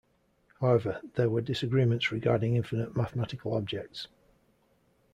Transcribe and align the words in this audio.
However 0.59 0.99
there 1.13 1.29
were 1.29 1.41
disagreements 1.41 2.11
regarding 2.11 2.55
infinite 2.55 2.95
mathematical 2.95 3.53
objects. 3.53 4.07